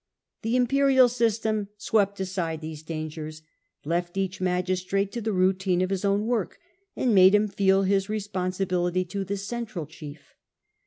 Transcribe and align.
The 0.41 0.55
imperial 0.55 1.07
system 1.07 1.67
swept 1.77 2.19
aside 2.19 2.59
these 2.59 2.81
dangers, 2.81 3.43
left 3.85 4.17
each 4.17 4.41
magistrate 4.41 5.11
to 5.11 5.21
the 5.21 5.31
routine 5.31 5.83
of 5.83 5.91
his 5.91 6.03
own 6.03 6.25
work, 6.25 6.57
and 6.95 7.13
made 7.13 7.35
him 7.35 7.47
feel 7.47 7.83
his 7.83 8.09
responsibility 8.09 9.05
to 9.05 9.23
the 9.23 9.37
central 9.37 9.85
chief. 9.85 10.33